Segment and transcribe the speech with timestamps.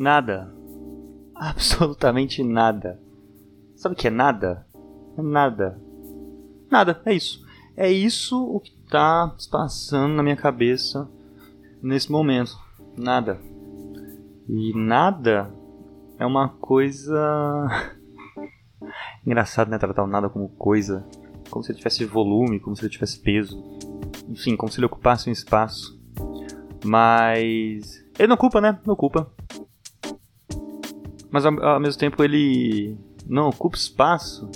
[0.00, 0.50] Nada.
[1.34, 2.98] Absolutamente nada.
[3.76, 4.66] Sabe o que é nada?
[5.18, 5.78] É nada.
[6.70, 7.44] Nada, é isso.
[7.76, 11.06] É isso o que tá se passando na minha cabeça
[11.82, 12.58] nesse momento.
[12.96, 13.38] Nada.
[14.48, 15.52] E nada
[16.18, 17.68] é uma coisa.
[19.26, 19.76] Engraçado, né?
[19.76, 21.06] Tratar o nada como coisa.
[21.50, 23.62] Como se ele tivesse volume, como se ele tivesse peso.
[24.30, 26.00] Enfim, como se ele ocupasse um espaço.
[26.86, 28.02] Mas.
[28.18, 28.80] Ele não ocupa, né?
[28.86, 29.30] Não ocupa.
[31.30, 34.50] Mas ao, ao mesmo tempo ele não ocupa espaço,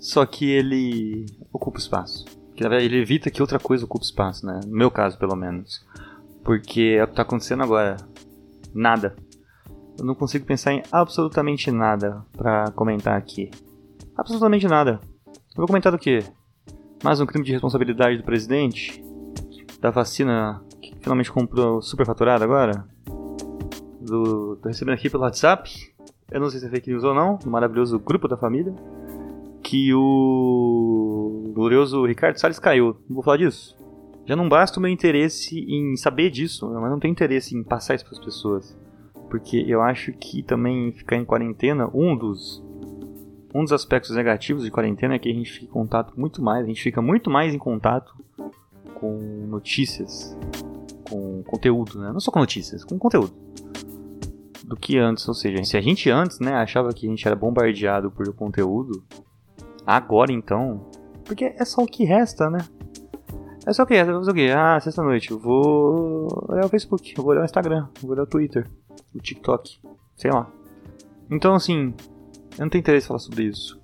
[0.00, 2.24] só que ele ocupa espaço.
[2.54, 4.60] Que, ele evita que outra coisa ocupe espaço, né?
[4.66, 5.84] No meu caso, pelo menos.
[6.44, 7.96] Porque é o que tá acontecendo agora.
[8.74, 9.14] Nada.
[9.98, 13.50] Eu não consigo pensar em absolutamente nada para comentar aqui.
[14.16, 15.00] Absolutamente nada.
[15.26, 16.24] Eu vou comentar do quê?
[17.04, 19.02] Mais um crime de responsabilidade do presidente?
[19.80, 22.86] Da vacina que finalmente comprou superfaturada agora?
[24.00, 25.91] Do, tô recebendo aqui pelo WhatsApp.
[26.32, 28.74] Eu não sei se é fake news ou não, no maravilhoso grupo da família.
[29.62, 32.96] Que o glorioso Ricardo Salles caiu.
[33.08, 33.76] Não vou falar disso.
[34.24, 37.94] Já não basta o meu interesse em saber disso, mas não tenho interesse em passar
[37.94, 38.76] isso para as pessoas
[39.32, 42.62] porque eu acho que também ficar em quarentena, um dos
[43.54, 46.64] um dos aspectos negativos de quarentena é que a gente fica em contato muito mais,
[46.64, 48.14] a gente fica muito mais em contato
[48.92, 50.36] com notícias,
[51.08, 52.12] com conteúdo, né?
[52.12, 53.32] Não só com notícias, com conteúdo.
[54.72, 57.36] Do que antes, ou seja, se a gente antes, né, achava que a gente era
[57.36, 59.04] bombardeado por conteúdo,
[59.86, 60.88] agora então,
[61.26, 62.64] porque é só o que resta, né?
[63.66, 64.50] É só o que resta, o quê?
[64.56, 68.66] Ah, sexta-noite, vou olhar o Facebook, vou olhar o Instagram, vou olhar o Twitter,
[69.14, 69.78] o TikTok,
[70.16, 70.50] sei lá.
[71.30, 71.92] Então, assim,
[72.56, 73.78] eu não tenho interesse em falar sobre isso.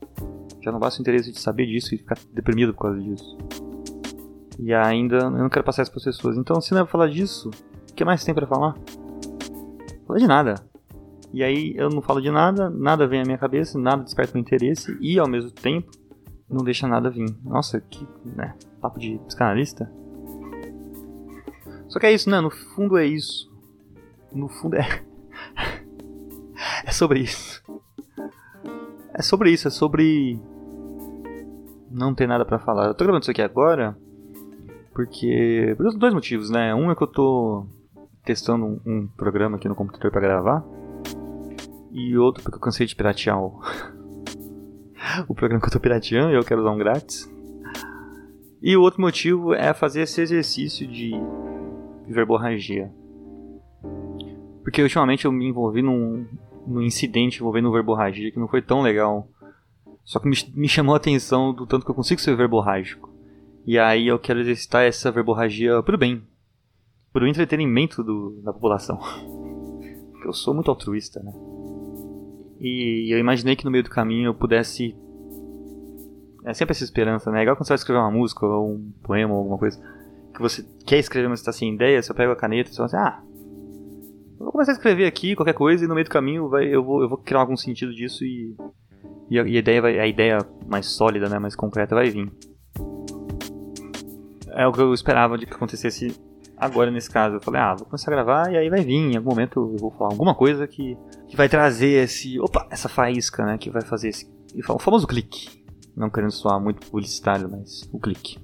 [0.63, 3.37] Já não basta o interesse de saber disso e ficar deprimido por causa disso.
[4.59, 6.39] E ainda eu não quero passar isso para as pessoas.
[6.39, 7.51] Então, se não é pra falar disso,
[7.91, 8.75] o que mais tem para falar?
[10.07, 10.78] Falar de nada.
[11.33, 14.41] E aí eu não falo de nada, nada vem à minha cabeça, nada desperta meu
[14.41, 15.91] interesse e ao mesmo tempo
[16.49, 17.29] não deixa nada vir.
[17.45, 19.91] Nossa, que né, papo de psicanalista.
[21.89, 22.41] Só que é isso, né?
[22.41, 23.51] No fundo é isso.
[24.33, 24.87] No fundo é.
[26.85, 27.63] é sobre isso.
[29.15, 30.41] É sobre isso, é sobre.
[31.91, 32.87] Não ter nada para falar.
[32.87, 33.97] Eu tô gravando isso aqui agora
[34.99, 35.75] porque.
[35.77, 36.75] Por dois motivos, né?
[36.75, 37.67] Um é que eu tô
[38.25, 40.65] testando um, um programa aqui no computador para gravar.
[41.91, 43.61] E outro porque eu cansei de piratear o,
[45.29, 47.31] o programa que eu tô pirateando e eu quero usar um grátis.
[48.61, 51.13] E o outro motivo é fazer esse exercício de
[52.09, 52.93] verborragia.
[54.63, 56.27] Porque ultimamente eu me envolvi num,
[56.67, 59.29] num incidente envolvendo verborragia que não foi tão legal.
[60.05, 63.09] Só que me, me chamou a atenção do tanto que eu consigo ser verborrágico.
[63.65, 66.23] E aí eu quero exercitar essa verborragia pro bem.
[67.13, 68.99] Pro entretenimento do, da população.
[70.13, 71.33] Porque eu sou muito altruísta, né?
[72.61, 74.97] E eu imaginei que no meio do caminho eu pudesse.
[76.45, 77.41] É sempre essa esperança, né?
[77.41, 79.79] É igual quando você vai escrever uma música ou um poema ou alguma coisa
[80.35, 82.97] que você quer escrever, mas está sem ideia, você pega a caneta e fala assim:
[82.97, 83.23] ah,
[84.39, 87.03] vou começar a escrever aqui qualquer coisa e no meio do caminho vai, eu, vou,
[87.03, 88.57] eu vou criar algum sentido disso e,
[89.29, 92.31] e, a, e a, ideia vai, a ideia mais sólida, né, mais concreta vai vir.
[94.51, 96.17] É o que eu esperava de que acontecesse
[96.59, 97.37] agora nesse caso.
[97.37, 99.77] Eu falei, ah, vou começar a gravar e aí vai vir, em algum momento eu
[99.77, 100.97] vou falar alguma coisa que,
[101.29, 102.39] que vai trazer esse.
[102.41, 103.59] Opa, essa faísca, né?
[103.59, 104.31] Que vai fazer esse.
[104.69, 105.65] O famoso clique.
[105.97, 108.39] Não querendo soar muito publicitário, mas o clique.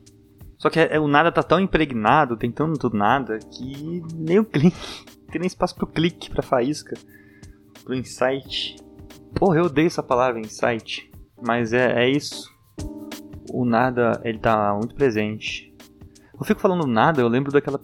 [0.59, 4.45] Só que é, é, o nada tá tão impregnado, tem tanto nada, que nem o
[4.45, 5.05] clique.
[5.31, 6.97] Tem nem espaço pro clique, pra faísca,
[7.83, 8.77] pro insight.
[9.35, 11.11] Porra, eu odeio essa palavra, insight.
[11.45, 12.49] Mas é, é isso.
[13.53, 15.75] O nada, ele tá muito presente.
[16.39, 17.81] Eu fico falando nada, eu lembro daquela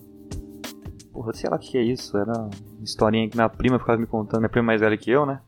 [1.20, 2.16] Porra, sei lá o que é isso.
[2.16, 2.50] Era uma
[2.82, 4.40] historinha que minha prima ficava me contando.
[4.40, 5.42] Minha prima é mais velha que eu, né?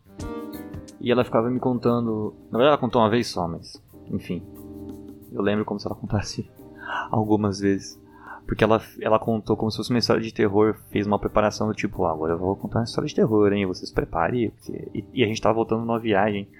[1.00, 2.34] E ela ficava me contando.
[2.50, 3.82] Na verdade, ela contou uma vez só, mas.
[4.10, 4.42] Enfim.
[5.32, 6.46] Eu lembro como se ela contasse
[7.10, 7.98] algumas vezes.
[8.46, 11.72] Porque ela, ela contou como se fosse uma história de terror, fez uma preparação do
[11.72, 13.64] tipo, ah, agora eu vou contar uma história de terror, hein?
[13.64, 14.50] Vocês preparem.
[14.50, 14.90] Porque...
[14.92, 16.50] E, e, a gente tava voltando numa viagem,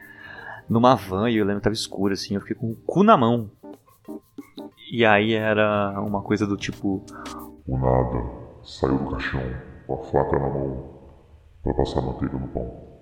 [0.70, 3.14] numa van, e eu lembro que tava escuro, assim, eu fiquei com o cu na
[3.14, 3.50] mão.
[4.90, 7.04] E aí era uma coisa do tipo.
[7.66, 9.42] O nada saiu do caixão
[9.86, 10.92] com a faca na mão
[11.62, 12.92] para passar manteiga no pão.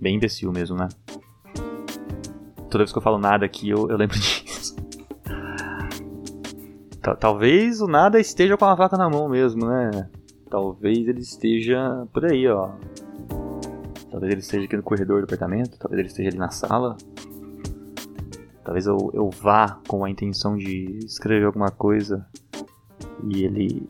[0.00, 0.88] Bem imbecil mesmo, né?
[2.70, 4.76] Toda vez que eu falo nada aqui, eu, eu lembro disso.
[7.18, 10.08] Talvez o nada esteja com a faca na mão mesmo, né?
[10.48, 12.70] Talvez ele esteja por aí, ó.
[14.10, 16.96] Talvez ele esteja aqui no corredor do apartamento, talvez ele esteja ali na sala.
[18.64, 22.26] Talvez eu, eu vá com a intenção de escrever alguma coisa
[23.28, 23.88] e ele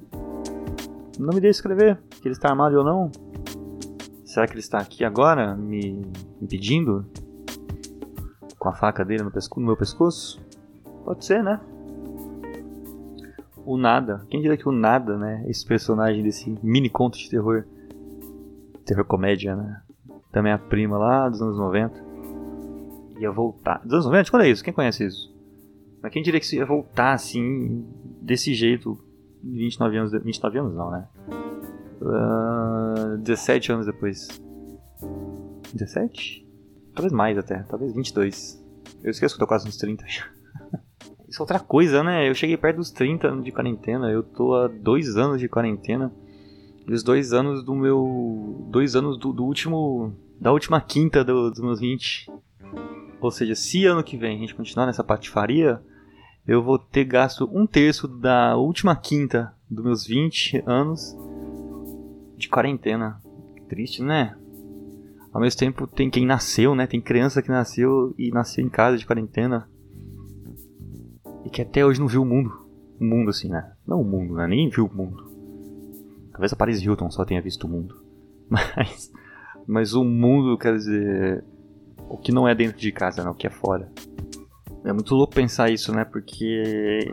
[1.21, 3.11] não me deixe escrever, que ele está armado ou não.
[4.25, 6.07] Será que ele está aqui agora, me
[6.41, 7.05] impedindo?
[8.59, 10.41] Com a faca dele no, no meu pescoço?
[11.05, 11.61] Pode ser, né?
[13.65, 14.25] O Nada.
[14.29, 15.45] Quem diria que o Nada, né?
[15.47, 17.65] Esse personagem desse mini conto de terror.
[18.85, 19.83] Terror comédia, né?
[20.33, 22.05] Também a prima lá dos anos 90.
[23.19, 23.81] Ia voltar.
[23.83, 24.31] Dos anos 90?
[24.31, 24.65] Quando é isso?
[24.65, 25.35] Quem conhece isso?
[26.03, 27.85] Mas quem diria que isso ia voltar assim,
[28.23, 28.99] desse jeito,
[29.43, 30.11] 29 anos.
[30.11, 30.19] De...
[30.19, 31.09] 29 anos não, né?
[32.01, 34.29] Uh, 17 anos depois.
[35.75, 36.47] 17?
[36.95, 38.63] Talvez mais até, talvez 22.
[39.03, 40.25] Eu esqueço que eu tô quase nos 30 já.
[41.29, 42.29] Isso é outra coisa, né?
[42.29, 46.13] Eu cheguei perto dos 30 anos de quarentena, eu tô há dois anos de quarentena.
[46.87, 48.67] E os dois anos do meu.
[48.69, 50.13] Dois anos do, do último.
[50.41, 52.29] Da última quinta do, dos meus 20.
[53.21, 55.81] Ou seja, se ano que vem a gente continuar nessa patifaria,
[56.51, 61.17] eu vou ter gasto um terço da última quinta dos meus 20 anos
[62.37, 63.23] de quarentena.
[63.69, 64.37] Triste, né?
[65.33, 66.89] Ao mesmo tempo tem quem nasceu, né?
[66.89, 69.69] Tem criança que nasceu e nasceu em casa de quarentena.
[71.45, 72.51] E que até hoje não viu o mundo.
[73.01, 73.71] O mundo assim, né?
[73.87, 74.49] Não o mundo, né?
[74.49, 75.31] Nem viu o mundo.
[76.33, 77.95] Talvez a Paris Hilton só tenha visto o mundo.
[78.51, 79.13] Mas,
[79.69, 81.45] mas o mundo, quer dizer,
[82.09, 83.31] o que não é dentro de casa, né?
[83.31, 83.89] O que é fora.
[84.85, 86.05] É muito louco pensar isso, né?
[86.05, 87.05] Porque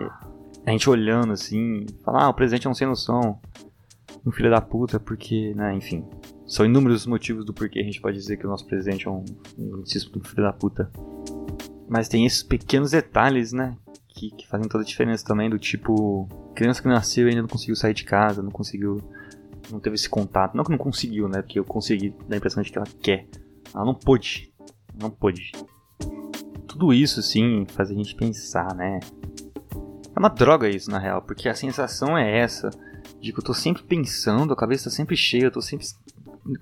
[0.65, 3.39] a gente olhando assim, falar, ah, o presidente é um sem noção
[4.27, 6.05] um filho da puta, porque, né, enfim.
[6.45, 9.23] São inúmeros motivos do porquê a gente pode dizer que o nosso presidente é um,
[9.57, 10.91] um filho da puta.
[11.87, 13.77] Mas tem esses pequenos detalhes, né,
[14.09, 17.49] que, que, fazem toda a diferença também, do tipo, criança que nasceu e ainda não
[17.49, 19.01] conseguiu sair de casa, não conseguiu,
[19.71, 20.55] não teve esse contato.
[20.55, 23.27] Não que não conseguiu, né, porque eu consegui, dá a impressão de que ela quer.
[23.73, 24.53] Ela não pôde,
[24.99, 25.51] não pôde.
[26.77, 28.99] Tudo isso, assim, faz a gente pensar, né.
[30.15, 32.69] É uma droga isso, na real, porque a sensação é essa
[33.19, 35.87] de que eu tô sempre pensando, a cabeça tá sempre cheia, eu tô sempre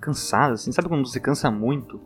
[0.00, 0.72] cansado, assim.
[0.72, 2.00] Sabe quando você cansa muito?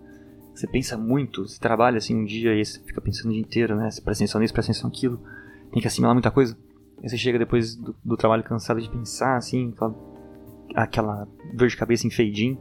[0.53, 3.77] Você pensa muito, você trabalha assim um dia e você fica pensando o dia inteiro,
[3.77, 3.89] né?
[3.89, 5.23] Você presta atenção nisso, presta atenção naquilo,
[5.71, 6.59] tem que assimilar muita coisa.
[7.01, 9.95] Aí você chega depois do, do trabalho cansado de pensar, assim, aquela,
[10.75, 12.59] aquela dor de cabeça em fade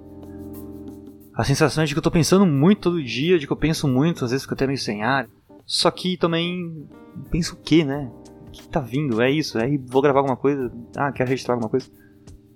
[1.33, 3.87] A sensação é de que eu tô pensando muito todo dia, de que eu penso
[3.87, 5.27] muito, às vezes fico até meio sem ar.
[5.69, 6.89] Só que também
[7.29, 8.11] penso o que, né?
[8.47, 9.21] O que tá vindo?
[9.21, 9.59] É isso?
[9.59, 10.71] Aí vou gravar alguma coisa?
[10.97, 11.87] Ah, quero registrar alguma coisa?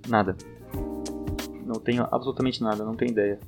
[0.10, 0.36] Nada.
[1.63, 3.39] Não tenho absolutamente nada, não tenho ideia.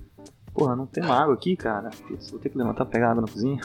[0.54, 1.90] Porra, não tem uma água aqui, cara.
[2.30, 3.60] Vou ter que levantar pegar água na cozinha.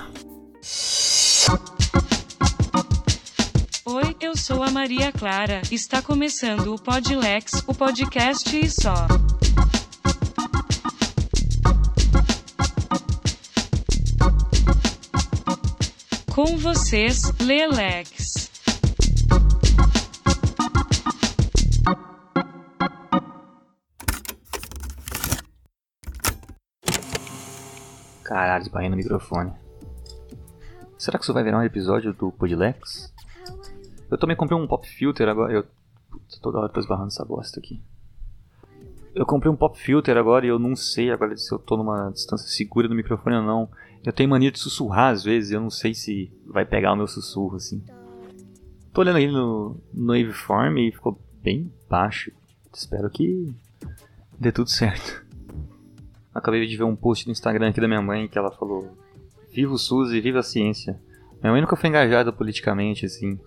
[3.84, 5.60] Oi, eu sou a Maria Clara.
[5.70, 9.06] Está começando o Podlex, o podcast e só.
[16.50, 18.50] Com vocês, Lelex.
[28.24, 29.52] Caralho, esbarrei no microfone.
[30.98, 33.14] Será que isso vai virar um episódio do Podlex?
[34.10, 35.52] Eu também comprei um pop filter agora.
[35.52, 35.64] Eu.
[36.10, 37.80] Putz, toda hora tô esbarrando essa bosta aqui.
[39.14, 42.10] Eu comprei um pop filter agora e eu não sei agora se eu tô numa
[42.10, 43.70] distância segura do microfone ou não.
[44.04, 47.06] Eu tenho mania de sussurrar às vezes, eu não sei se vai pegar o meu
[47.06, 47.82] sussurro assim.
[48.92, 52.32] Tô olhando aí no, no waveform e ficou bem baixo.
[52.72, 53.52] Espero que
[54.38, 55.24] dê tudo certo.
[56.34, 58.96] Acabei de ver um post no Instagram aqui da minha mãe que ela falou:
[59.52, 60.98] Viva o SUS e viva a ciência.
[61.40, 63.38] Minha mãe nunca foi engajada politicamente, assim.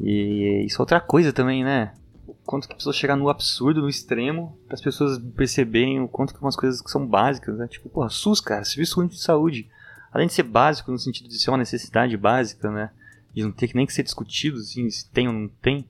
[0.00, 1.92] E isso é outra coisa também, né?
[2.26, 6.08] O quanto que a pessoa chegar no absurdo, no extremo, para as pessoas perceberem o
[6.08, 7.66] quanto que umas coisas que são básicas, né?
[7.66, 9.68] Tipo, porra, SUS, cara, Serviço Único de Saúde.
[10.12, 12.90] Além de ser básico no sentido de ser uma necessidade básica, né?
[13.34, 15.86] De não ter nem que ser discutido, assim, se tem ou não tem.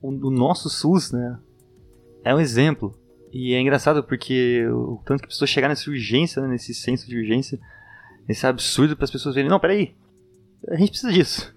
[0.00, 1.38] O, o nosso SUS, né?
[2.24, 2.98] É um exemplo
[3.32, 7.16] e é engraçado porque o tanto que pessoa chegar nessa urgência, né, nesse senso de
[7.16, 7.58] urgência,
[8.28, 9.96] esse absurdo para as pessoas verem, não, peraí,
[10.68, 11.56] a gente precisa disso.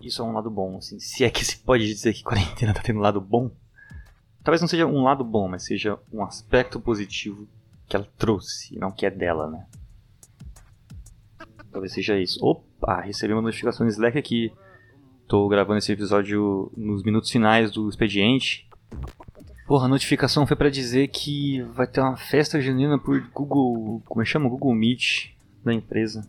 [0.00, 2.80] Isso é um lado bom, assim, se é que se pode dizer que quarentena tá
[2.80, 3.50] tendo um lado bom.
[4.44, 7.48] Talvez não seja um lado bom, mas seja um aspecto positivo
[7.88, 9.66] que ela trouxe, não que é dela, né?
[11.72, 12.38] Talvez seja isso.
[12.44, 14.52] Opa, recebi uma notificação no Slack aqui.
[15.26, 18.68] Tô gravando esse episódio nos minutos finais do expediente.
[19.66, 24.02] Porra, a notificação foi para dizer que vai ter uma festa junina por Google.
[24.04, 24.50] Como é que chama?
[24.50, 26.28] Google Meet da empresa.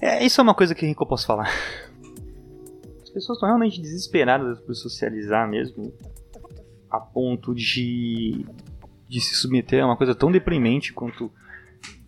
[0.00, 1.48] É, isso é uma coisa que eu posso falar.
[3.00, 5.92] As pessoas estão realmente desesperadas por socializar mesmo.
[6.90, 8.44] A ponto de.
[9.08, 11.30] de se submeter a uma coisa tão deprimente quanto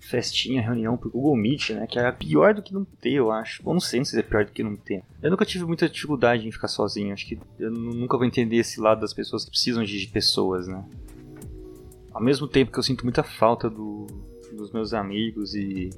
[0.09, 1.87] festinha, reunião pro Google Meet, né?
[1.87, 3.63] Que é pior do que não ter, eu acho.
[3.65, 5.03] Ou não sei, não sei se é pior do que não ter.
[5.23, 7.13] Eu nunca tive muita dificuldade em ficar sozinho.
[7.13, 10.85] Acho que eu nunca vou entender esse lado das pessoas que precisam de pessoas, né?
[12.15, 14.07] ao mesmo tempo que eu sinto muita falta do,
[14.53, 15.91] dos meus amigos e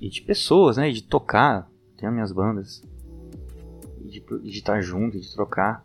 [0.00, 2.84] e de pessoas, né, e de tocar, tem as minhas bandas,
[4.00, 5.84] e de, de estar junto, de trocar.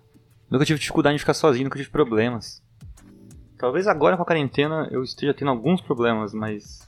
[0.52, 2.63] Nunca tive dificuldade de ficar sozinho, nunca tive problemas.
[3.64, 6.86] Talvez agora com a quarentena eu esteja tendo alguns problemas, mas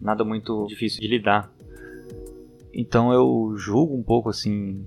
[0.00, 1.52] nada muito difícil de lidar.
[2.72, 4.86] Então eu julgo um pouco assim.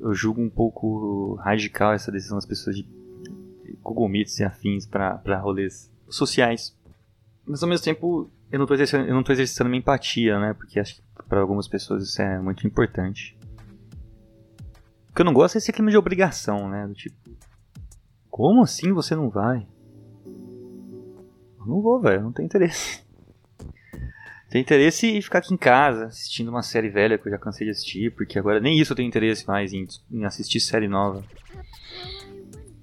[0.00, 2.88] Eu julgo um pouco radical essa decisão das pessoas de
[3.82, 6.74] Google Meets e afins para rolês sociais.
[7.44, 10.54] Mas ao mesmo tempo eu não tô exercendo, eu não tô exercitando minha empatia, né?
[10.54, 13.36] Porque acho que para algumas pessoas isso é muito importante.
[15.10, 16.86] O que eu não gosto é esse clima de obrigação, né?
[16.86, 17.14] Do tipo,
[18.30, 19.68] como assim você não vai?
[21.66, 23.02] Não vou, velho, não tenho interesse.
[24.50, 27.66] tenho interesse em ficar aqui em casa, assistindo uma série velha que eu já cansei
[27.66, 31.24] de assistir, porque agora nem isso eu tenho interesse mais em, em assistir série nova.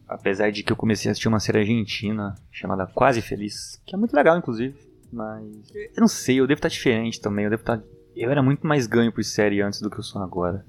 [0.07, 3.97] Apesar de que eu comecei a assistir uma série argentina chamada Quase Feliz, que é
[3.97, 4.75] muito legal, inclusive.
[5.11, 5.45] Mas.
[5.73, 7.45] Eu não sei, eu devo estar diferente também.
[7.45, 7.81] Eu devo estar.
[8.15, 10.65] Eu era muito mais ganho por série antes do que eu sou agora.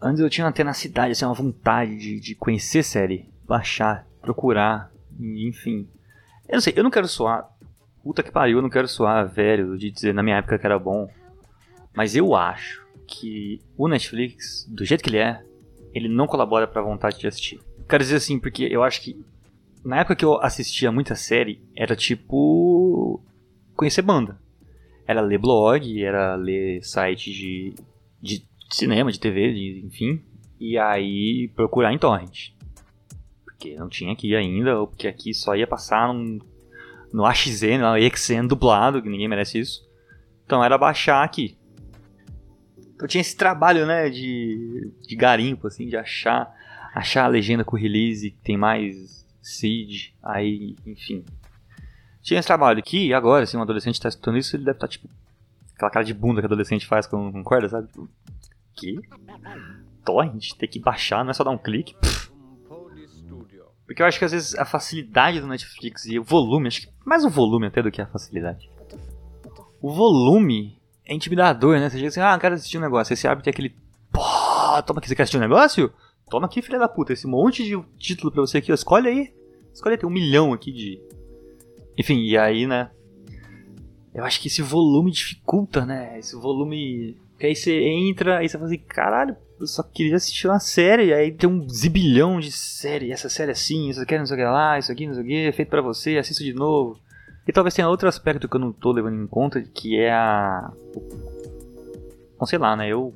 [0.00, 5.88] Antes eu tinha uma tenacidade, assim, uma vontade de, de conhecer série, baixar, procurar, enfim.
[6.48, 7.48] Eu não sei, eu não quero soar.
[8.02, 10.78] Puta que pariu, eu não quero soar velho de dizer na minha época que era
[10.78, 11.08] bom.
[11.94, 15.42] Mas eu acho que o Netflix, do jeito que ele é,
[15.92, 17.60] ele não colabora pra vontade de assistir.
[17.88, 19.16] Quero dizer assim, porque eu acho que
[19.84, 23.22] na época que eu assistia muita série, era tipo.
[23.74, 24.38] conhecer banda.
[25.06, 27.74] Era ler blog, era ler site de,
[28.20, 30.22] de cinema, de TV, de, enfim.
[30.60, 32.50] E aí procurar em torrent.
[33.58, 36.38] Porque não tinha aqui ainda, ou porque aqui só ia passar num,
[37.12, 39.84] no AXN, no EXN dublado, que ninguém merece isso.
[40.46, 41.58] Então era baixar aqui.
[42.94, 46.54] Então tinha esse trabalho, né, de, de garimpo, assim, de achar,
[46.94, 51.24] achar a legenda com release que tem mais seed, aí, enfim.
[52.22, 54.86] Tinha esse trabalho aqui, e agora, se um adolescente tá escutando isso, ele deve estar,
[54.86, 55.08] tá, tipo,
[55.74, 57.88] aquela cara de bunda que adolescente faz quando concorda, sabe?
[58.76, 59.00] Que?
[60.04, 61.94] Torrent, ter que baixar, não é só dar um clique.
[61.94, 62.27] Pff.
[63.88, 66.88] Porque eu acho que às vezes a facilidade do Netflix e o volume, acho que
[67.06, 68.70] mais o volume até do que a facilidade.
[69.80, 71.88] O volume é intimidador, né?
[71.88, 73.14] Você chega assim, ah, quero assistir um negócio.
[73.14, 73.74] Aí você abre tem aquele.
[74.12, 74.20] Pô,
[74.84, 75.90] toma aqui, você quer assistir um negócio?
[76.28, 78.74] Toma aqui, filha da puta, esse monte de título pra você aqui, ó.
[78.74, 79.34] Escolhe aí.
[79.72, 81.00] Escolhe aí, tem um milhão aqui de.
[81.96, 82.90] Enfim, e aí, né?
[84.12, 86.18] Eu acho que esse volume dificulta, né?
[86.18, 90.48] Esse volume porque aí você entra, aí você fala assim, caralho, eu só queria assistir
[90.48, 94.26] uma série, aí tem um zibilhão de série, essa série é assim, isso aqui não
[94.26, 96.42] sei o que lá, isso aqui não sei o que, é feito pra você, assista
[96.42, 96.98] de novo.
[97.46, 100.72] E talvez tenha outro aspecto que eu não tô levando em conta, que é a...
[102.40, 103.14] Não sei lá, né, eu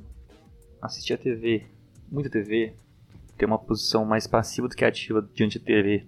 [0.81, 1.65] assisti a TV,
[2.09, 2.71] muita TV,
[3.37, 6.07] ter uma posição mais passiva do que ativa diante da TV.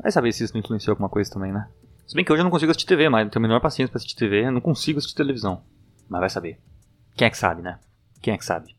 [0.00, 1.68] Vai saber se isso não influenciou alguma coisa também, né?
[2.06, 3.98] Se bem que hoje eu não consigo assistir TV não tenho a menor paciência pra
[3.98, 5.64] assistir TV, eu não consigo assistir televisão.
[6.08, 6.69] Mas vai saber.
[7.20, 7.78] Quem é que sabe, né?
[8.22, 8.74] Quem é que sabe?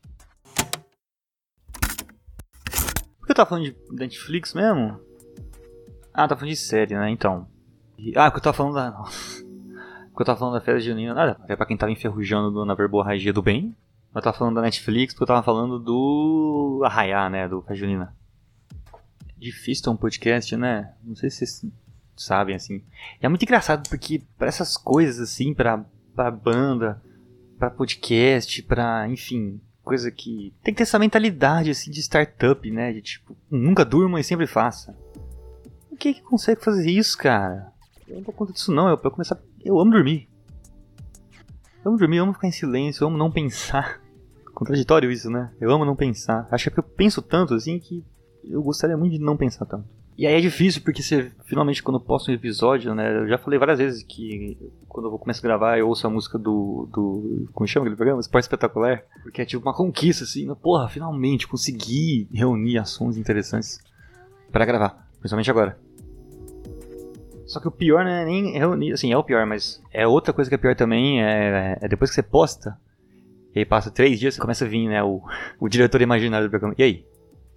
[3.19, 4.99] Por que eu tava falando de Netflix mesmo?
[6.11, 7.11] Ah, tava falando de série, né?
[7.11, 7.47] Então.
[8.15, 8.91] Ah, porque eu tava falando da.
[10.09, 11.13] Porque eu tava falando da festa junina.
[11.13, 13.75] Nada, é pra quem tava enferrujando na verborragia do bem.
[14.13, 17.47] Eu tava falando da Netflix porque eu tava falando do Arraiá, né?
[17.47, 18.15] Do Festa Junina.
[19.37, 20.95] Difícil ter um podcast, né?
[21.03, 21.71] Não sei se vocês
[22.17, 22.83] sabem, assim.
[23.21, 27.01] E é muito engraçado porque para essas coisas, assim, pra, pra banda,
[27.61, 32.91] para podcast, para enfim, coisa que tem que ter essa mentalidade assim de startup, né?
[32.91, 34.97] De tipo, nunca durma e sempre faça.
[35.91, 37.71] O que que consegue fazer isso, cara?
[38.07, 40.27] Eu não dou conta disso não, eu, eu começar, eu amo dormir.
[41.85, 44.01] Eu amo dormir, eu amo ficar em silêncio, eu amo não pensar.
[44.55, 45.53] Contraditório isso, né?
[45.61, 46.47] Eu amo não pensar.
[46.49, 48.03] Acho que eu penso tanto assim que
[48.43, 49.87] eu gostaria muito de não pensar tanto.
[50.17, 53.17] E aí é difícil, porque você finalmente, quando posta um episódio, né?
[53.17, 56.37] Eu já falei várias vezes que quando eu começo a gravar, eu ouço a música
[56.37, 56.87] do.
[56.91, 58.19] do como chama aquele programa?
[58.19, 59.03] Esporte Espetacular.
[59.23, 60.45] Porque é tipo uma conquista, assim.
[60.45, 60.55] Né?
[60.61, 63.79] Porra, finalmente consegui reunir ações interessantes
[64.51, 65.09] para gravar.
[65.19, 65.77] Principalmente agora.
[67.45, 70.31] Só que o pior não é nem reunir, assim, é o pior, mas é outra
[70.31, 72.77] coisa que é pior também, é, é depois que você posta,
[73.53, 75.21] e aí passa três dias, começa a vir, né, o,
[75.59, 76.73] o diretor imaginário do programa.
[76.77, 77.05] E aí?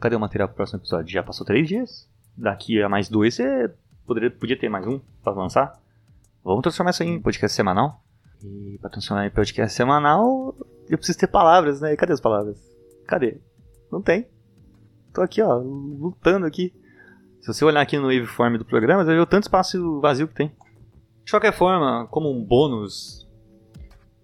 [0.00, 1.12] Cadê o material pro próximo episódio?
[1.12, 2.08] Já passou três dias?
[2.36, 3.72] Daqui a mais dois você
[4.06, 5.80] poderia, podia ter mais um para lançar.
[6.42, 8.02] Vamos transformar isso em podcast semanal.
[8.42, 10.54] E para transformar em podcast semanal,
[10.88, 11.96] eu preciso ter palavras, né?
[11.96, 12.60] Cadê as palavras?
[13.06, 13.38] Cadê?
[13.90, 14.26] Não tem.
[15.12, 16.74] Tô aqui, ó, lutando aqui.
[17.40, 20.28] Se você olhar aqui no waveform do programa, você vai ver o tanto espaço vazio
[20.28, 20.52] que tem.
[21.24, 23.26] De qualquer forma, como um bônus,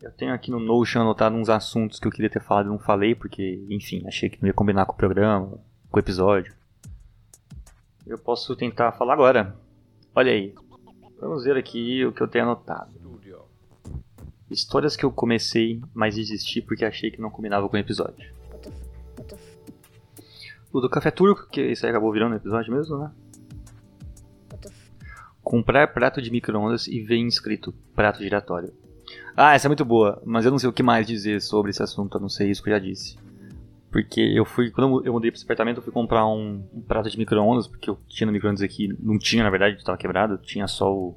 [0.03, 2.79] eu tenho aqui no Notion anotado uns assuntos que eu queria ter falado e não
[2.79, 5.59] falei, porque, enfim, achei que não ia combinar com o programa,
[5.91, 6.55] com o episódio.
[8.07, 9.57] Eu posso tentar falar agora.
[10.15, 10.55] Olha aí.
[11.21, 13.01] Vamos ver aqui o que eu tenho anotado.
[14.51, 18.35] Histórias que eu comecei, mas desisti porque achei que não combinava com o episódio.
[20.73, 23.13] O do Café Turco, que isso aí acabou virando episódio mesmo, né?
[25.41, 28.73] Comprar prato de micro-ondas e ver inscrito prato giratório.
[29.37, 31.83] Ah, essa é muito boa, mas eu não sei o que mais dizer sobre esse
[31.83, 33.17] assunto, eu não sei isso que eu já disse.
[33.91, 37.11] Porque eu fui, quando eu mudei para esse apartamento, eu fui comprar um, um prato
[37.11, 40.69] de micro-ondas, porque eu tinha no micro-ondas aqui, não tinha na verdade, estava quebrado, tinha
[40.69, 41.17] só o,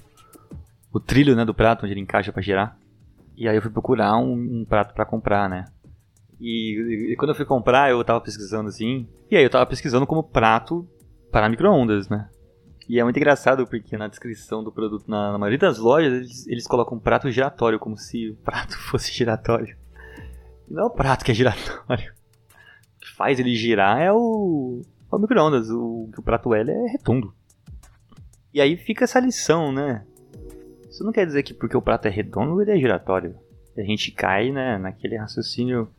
[0.91, 2.77] o trilho né, do prato onde ele encaixa para girar.
[3.37, 5.65] E aí eu fui procurar um, um prato para comprar, né?
[6.39, 10.07] E, e, quando eu fui comprar, eu tava pesquisando assim, e aí eu tava pesquisando
[10.07, 10.87] como prato
[11.31, 12.27] para micro-ondas, né?
[12.89, 16.47] E é muito engraçado porque na descrição do produto, na, na maioria das lojas, eles,
[16.47, 19.77] eles colocam prato giratório, como se o prato fosse giratório.
[20.67, 22.13] E não é o prato que é giratório
[23.15, 25.69] faz ele girar é o, é o micro-ondas.
[25.69, 27.33] O, o prato L é redondo.
[28.53, 30.05] E aí fica essa lição, né?
[30.89, 33.35] Isso não quer dizer que porque o prato é redondo ele é giratório.
[33.75, 35.89] A gente cai né, naquele raciocínio.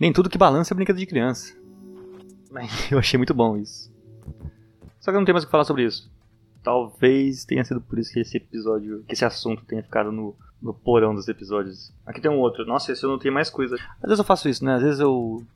[0.00, 1.54] Nem tudo que balança é brincadeira de criança.
[2.50, 3.92] Mas eu achei muito bom isso.
[5.00, 6.10] Só que eu não tenho mais o que falar sobre isso.
[6.62, 10.72] Talvez tenha sido por isso que esse episódio, que esse assunto tenha ficado no, no
[10.72, 11.92] porão dos episódios.
[12.06, 12.64] Aqui tem um outro.
[12.64, 13.76] Nossa, esse eu não tenho mais coisa.
[13.76, 14.74] Às vezes eu faço isso, né?
[14.74, 15.46] Às vezes eu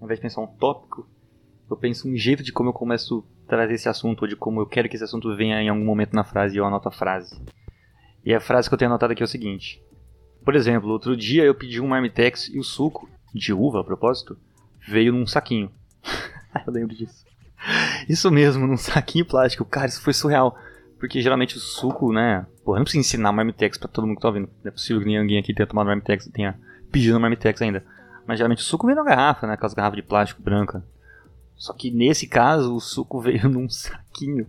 [0.00, 1.08] ao invés de pensar um tópico,
[1.70, 4.60] eu penso um jeito de como eu começo a trazer esse assunto, ou de como
[4.60, 6.92] eu quero que esse assunto venha em algum momento na frase e eu anoto a
[6.92, 7.40] frase.
[8.24, 9.82] E a frase que eu tenho anotado aqui é o seguinte.
[10.44, 14.38] Por exemplo, outro dia eu pedi um Marmitex e o suco, de uva a propósito,
[14.86, 15.70] veio num saquinho.
[16.66, 17.24] eu lembro disso.
[18.08, 19.64] Isso mesmo, num saquinho plástico.
[19.64, 20.56] Cara, isso foi surreal.
[20.98, 22.46] Porque geralmente o suco, né?
[22.64, 24.48] Porra, não precisa ensinar Marmitex pra todo mundo que tá ouvindo.
[24.62, 26.58] Não é possível que ninguém aqui tenha tomado Marmitex tenha
[26.90, 27.84] pedido Marmitex ainda.
[28.26, 29.54] Mas geralmente o suco vem na garrafa, né?
[29.54, 30.84] Aquelas garrafas de plástico branca.
[31.54, 34.46] Só que nesse caso o suco veio num saquinho.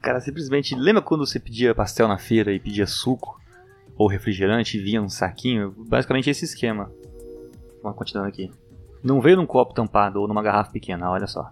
[0.00, 0.74] Cara, simplesmente.
[0.74, 3.38] Lembra quando você pedia pastel na feira e pedia suco?
[3.96, 5.74] Ou refrigerante e vinha num saquinho?
[5.88, 6.90] Basicamente esse esquema.
[7.82, 8.50] Vamos continuando aqui.
[9.02, 11.50] Não veio num copo tampado ou numa garrafa pequena, olha só.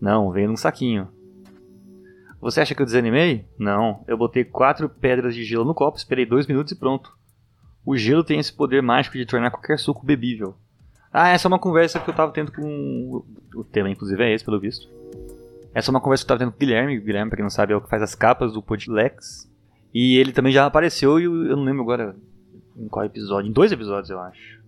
[0.00, 1.08] Não, veio num saquinho.
[2.40, 3.46] Você acha que eu desanimei?
[3.58, 7.16] Não, eu botei quatro pedras de gelo no copo, esperei dois minutos e pronto.
[7.84, 10.54] O gelo tem esse poder mágico de tornar qualquer suco bebível.
[11.12, 13.24] Ah, essa é uma conversa que eu tava tendo com.
[13.54, 14.88] O tema, inclusive, é esse, pelo visto.
[15.72, 16.98] Essa é uma conversa que eu tava tendo com o Guilherme.
[16.98, 19.48] O Guilherme, pra quem não sabe, é o que faz as capas do Podlex.
[19.92, 22.16] E ele também já apareceu e eu não lembro agora
[22.76, 23.48] em qual episódio.
[23.48, 24.60] Em dois episódios, eu acho.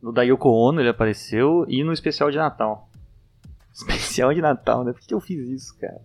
[0.00, 2.88] No da Yoko Ono ele apareceu e no especial de Natal.
[3.72, 4.92] Especial de Natal, né?
[4.92, 6.00] Por que eu fiz isso, cara?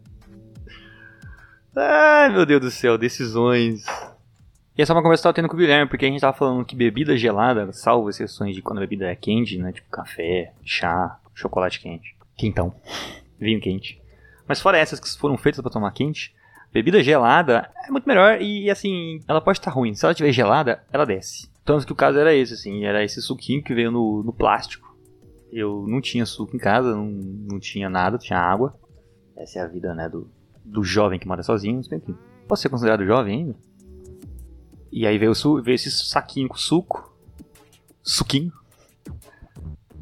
[1.75, 3.85] Ai, meu Deus do céu, decisões.
[4.77, 6.21] E essa é uma conversa que eu tava tendo com o Guilherme, porque a gente
[6.21, 9.71] tava falando que bebida gelada, salvo exceções de quando a bebida é quente, né?
[9.71, 12.15] Tipo café, chá, chocolate quente.
[12.35, 12.71] Quentão.
[13.39, 13.99] Vinho quente.
[14.47, 16.35] Mas fora essas que foram feitas para tomar quente,
[16.71, 19.95] bebida gelada é muito melhor e assim, ela pode estar ruim.
[19.95, 21.49] Se ela estiver gelada, ela desce.
[21.65, 24.95] Tanto que o caso era esse, assim, era esse suquinho que veio no, no plástico.
[25.51, 28.75] Eu não tinha suco em casa, não, não tinha nada, tinha água.
[29.35, 30.29] Essa é a vida, né, do,
[30.63, 31.77] do jovem que mora sozinho.
[31.77, 32.15] Mas, enfim,
[32.47, 33.55] posso ser considerado jovem ainda?
[34.91, 37.13] E aí veio, veio esse saquinho com suco.
[38.01, 38.51] Suquinho.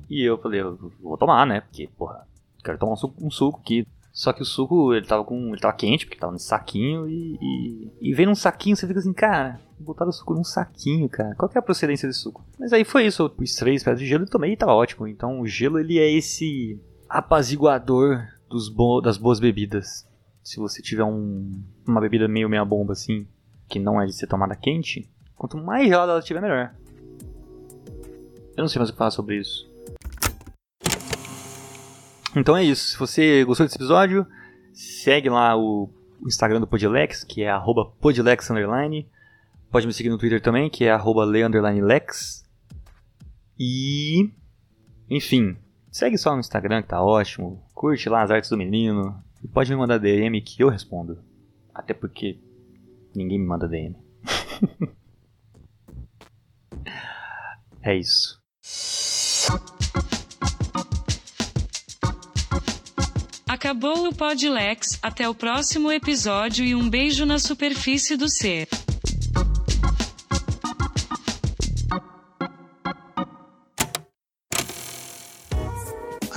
[0.10, 1.62] E eu falei, eu vou tomar, né?
[1.62, 2.28] Porque, porra,
[2.64, 3.88] quero tomar um suco, um suco aqui.
[4.14, 5.50] Só que o suco, ele tava com.
[5.50, 7.38] Ele tava quente, porque tava nesse saquinho e.
[7.42, 11.36] E, e vem num saquinho, você fica assim, cara, botaram o suco num saquinho, cara.
[11.36, 12.42] Qual que é a procedência desse suco?
[12.58, 15.06] Mas aí foi isso, eu pus três pedras de gelo e tomei e tava ótimo.
[15.06, 20.08] Então o gelo ele é esse apaziguador dos bo das boas bebidas.
[20.42, 21.52] Se você tiver um,
[21.86, 23.28] uma bebida meio meia bomba assim,
[23.68, 26.74] que não é de ser tomada quente, quanto mais gelada ela estiver, melhor.
[28.56, 29.70] Eu não sei mais o que falar sobre isso.
[32.36, 32.92] Então é isso.
[32.92, 34.26] Se você gostou desse episódio,
[34.74, 35.90] segue lá o
[36.26, 37.52] Instagram do Podilex, que é
[38.00, 38.50] @podilex
[39.72, 42.46] Pode me seguir no Twitter também, que é @le_lex.
[43.60, 44.30] E
[45.10, 45.58] enfim,
[45.92, 47.64] segue só no Instagram que tá ótimo.
[47.74, 51.20] Curte lá as artes do menino e pode me mandar DM que eu respondo.
[51.74, 52.40] Até porque
[53.16, 53.96] Ninguém me manda DM.
[57.82, 58.40] é isso.
[63.48, 68.68] Acabou o Podlex, até o próximo episódio e um beijo na superfície do ser.